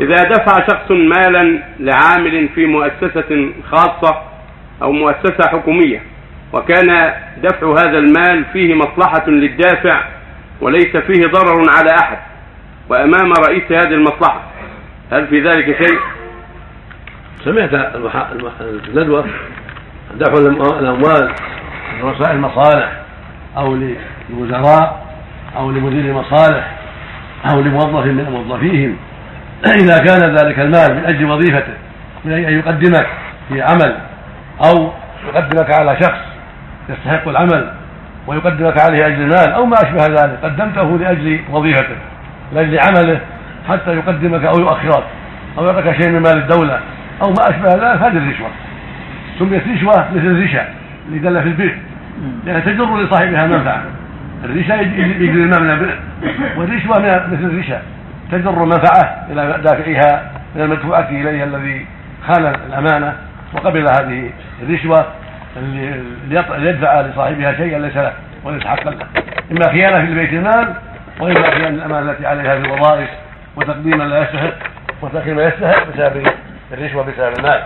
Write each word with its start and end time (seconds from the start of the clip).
إذا 0.00 0.16
دفع 0.16 0.66
شخص 0.66 0.90
مالا 0.90 1.62
لعامل 1.80 2.48
في 2.54 2.66
مؤسسة 2.66 3.52
خاصة 3.70 4.22
أو 4.82 4.92
مؤسسة 4.92 5.48
حكومية 5.48 6.02
وكان 6.52 7.12
دفع 7.42 7.72
هذا 7.72 7.98
المال 7.98 8.44
فيه 8.52 8.74
مصلحة 8.74 9.30
للدافع 9.30 10.00
وليس 10.60 10.96
فيه 10.96 11.26
ضرر 11.26 11.64
على 11.70 11.90
أحد 12.02 12.18
وأمام 12.88 13.32
رئيس 13.48 13.72
هذه 13.72 13.94
المصلحة 13.94 14.42
هل 15.12 15.26
في 15.26 15.40
ذلك 15.40 15.82
شيء؟ 15.82 15.98
سمعت 17.44 17.74
الندوة 18.88 19.24
دفع 20.14 20.32
الأموال 20.78 21.32
لرؤساء 22.00 22.32
المصالح 22.32 22.92
أو 23.56 23.74
للوزراء 24.30 25.04
أو 25.56 25.70
لمدير 25.70 26.04
المصالح 26.04 26.76
أو 27.50 27.60
لموظف 27.60 28.04
من 28.04 28.24
موظفيهم 28.30 28.96
إذا 29.82 29.98
كان 29.98 30.36
ذلك 30.36 30.58
المال 30.58 30.94
من 30.94 31.04
أجل 31.04 31.24
وظيفته 31.24 31.74
من 32.24 32.32
أن 32.32 32.58
يقدمك 32.58 33.06
في 33.48 33.62
عمل 33.62 33.96
أو 34.64 34.92
يقدمك 35.26 35.74
على 35.74 35.96
شخص 36.00 36.20
يستحق 36.88 37.28
العمل 37.28 37.70
ويقدمك 38.26 38.80
عليه 38.80 39.06
أجل 39.06 39.22
المال 39.22 39.52
أو 39.52 39.66
ما 39.66 39.76
أشبه 39.76 40.06
ذلك 40.06 40.38
قدمته 40.42 40.98
لأجل 40.98 41.40
وظيفته 41.50 41.96
لأجل 42.52 42.78
عمله 42.78 43.20
حتى 43.68 43.90
يقدمك 43.90 44.44
أو 44.44 44.60
يؤخرك 44.60 45.04
أو 45.58 45.66
يعطيك 45.66 46.02
شيء 46.02 46.10
من 46.10 46.22
مال 46.22 46.38
الدولة 46.38 46.80
أو 47.22 47.28
ما 47.30 47.50
أشبه 47.50 47.68
ذلك 47.68 48.02
هذه 48.02 48.16
الرشوة. 48.16 48.48
سميت 49.38 49.62
رشوة 49.68 50.08
مثل 50.14 50.26
الرشا 50.26 50.68
اللي 51.08 51.18
دل 51.18 51.42
في 51.42 51.48
البر 51.48 51.74
لأنها 52.44 52.60
تجر 52.60 52.96
لصاحبها 52.96 53.46
منفعة 53.46 53.82
الرشا 54.44 54.72
يجري 54.72 55.42
المال 55.42 55.62
من 55.62 55.70
البر 55.70 55.98
والرشوة 56.56 56.98
مثل 56.98 57.44
الرشا. 57.44 57.82
تجر 58.32 58.64
منفعة 58.64 59.26
إلى 59.30 59.60
دافعها 59.62 60.30
من 60.54 60.62
المدفوعة 60.62 61.08
إليها 61.08 61.44
الذي 61.44 61.86
خان 62.26 62.46
الأمانة 62.46 63.16
وقبل 63.54 63.88
هذه 63.88 64.30
الرشوة 64.62 65.06
ليدفع 66.58 67.00
لصاحبها 67.00 67.52
شيئا 67.52 67.78
ليس 67.78 67.96
له 67.96 68.12
وليس 68.44 68.64
حقا 68.66 68.90
له. 68.90 69.06
إما 69.52 69.72
خيانة 69.72 70.06
في 70.06 70.14
بيت 70.14 70.32
المال 70.32 70.74
وإما 71.20 71.50
خيانة 71.50 71.68
الأمانة 71.68 72.10
التي 72.10 72.26
عليها 72.26 72.58
في 72.58 72.66
الوظائف 72.66 73.08
وتقديم 73.56 74.02
لا 74.02 74.22
يستحق 74.22 74.54
وتأخير 75.02 75.34
ما 75.34 75.42
يستحق 75.42 75.86
بسبب 75.88 76.26
الرشوة 76.72 77.02
بسبب 77.02 77.38
المال. 77.38 77.62